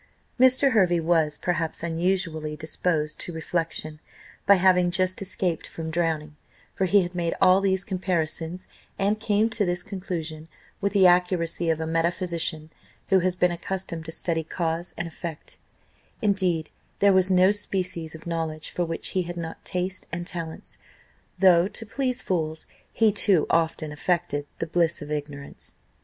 [0.39, 0.71] Mr.
[0.71, 3.99] Hervey was, perhaps unusually, disposed to reflection,
[4.47, 6.37] by having just escaped from drowning;
[6.73, 8.67] for he had made all these comparisons,
[8.97, 10.49] and came to this conclusion,
[10.81, 12.71] with the accuracy of a metaphysician,
[13.09, 15.59] who has been accustomed to study cause and effect
[16.19, 20.79] indeed there was no species of knowledge for which he had not taste and talents,
[21.37, 25.75] though, to please fools, he too often affected "the bliss of ignorance."